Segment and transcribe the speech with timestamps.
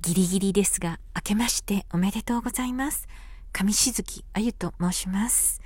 [0.00, 3.08] ギリギリですが、明けましておめでとうございます。
[3.52, 5.60] 上静木あゆと申します。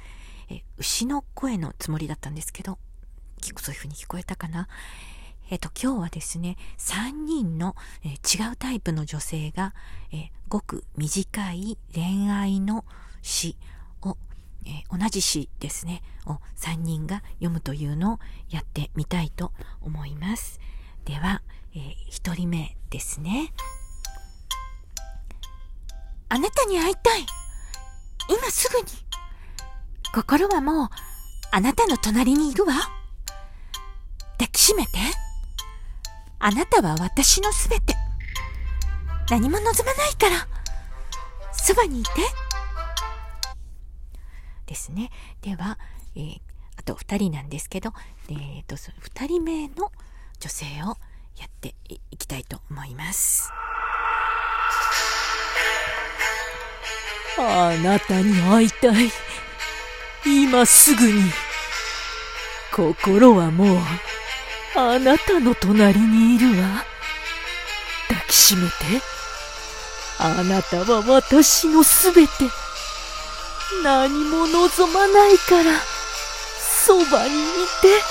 [0.48, 2.78] え、牛の声のつもりだったんですけど、
[3.42, 4.68] そういう風に聞こえたかな。
[5.50, 9.74] えっ、と、今日はですね、3人の、え、違うタイプの女性が、
[10.12, 12.86] え、ごく短い恋愛の
[13.20, 13.58] 詩
[14.00, 14.16] を、
[14.64, 18.18] え、同じ詩ですね、を3人が読むというのを
[18.48, 19.52] やってみたいと
[19.82, 20.58] 思います。
[21.04, 21.42] では、
[21.74, 21.80] え
[22.10, 23.52] 1人目ですね。
[26.32, 27.26] あなたに会いたい。
[28.26, 28.86] 今すぐに。
[30.14, 30.88] 心はもう、
[31.50, 32.72] あなたの隣にいるわ。
[34.38, 34.92] 抱きしめて。
[36.38, 37.94] あなたは私のすべて。
[39.28, 40.48] 何も望まないから、
[41.52, 42.10] そばにいて。
[44.64, 45.10] ですね。
[45.42, 45.78] では、
[46.16, 46.40] えー、
[46.78, 47.92] あと二人なんですけど、
[48.30, 49.92] えーと、二人目の
[50.40, 50.96] 女性を
[51.36, 53.52] やっていきたいと思います。
[57.38, 59.10] あなたに会いたい。
[60.24, 61.30] 今すぐに。
[62.72, 63.78] 心はもう、
[64.76, 66.84] あなたの隣にいるわ。
[68.08, 68.72] 抱きしめて。
[70.18, 72.32] あなたは私のすべて。
[73.82, 75.72] 何も望まないから、
[76.58, 77.38] そばにい
[77.80, 78.02] て。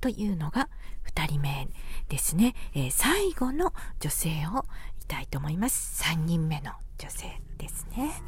[0.00, 0.68] というのが
[1.16, 1.68] 二人目
[2.08, 2.54] ですね。
[2.74, 4.64] えー、最後の女性を
[5.00, 5.96] いたいと思います。
[5.96, 8.20] 三人目の女性ですね。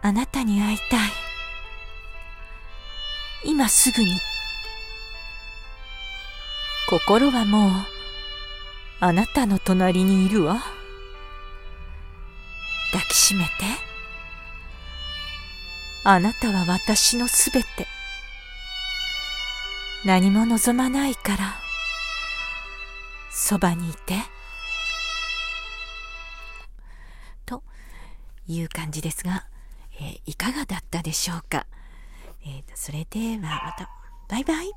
[0.00, 1.10] あなたに会いたい。
[3.44, 4.20] 今すぐに。
[6.88, 7.70] 心はもう、
[9.00, 10.62] あなたの隣にいるわ。
[12.92, 13.93] 抱きしめて。
[16.06, 17.86] あなたは私のすべて。
[20.04, 21.54] 何も望まないから。
[23.30, 24.18] そばにいて。
[27.46, 27.62] と
[28.46, 29.46] いう感じですが、
[29.98, 31.66] えー、いかがだったでしょうか？
[32.44, 33.88] えー、それではまた、
[34.28, 34.72] バイバイ。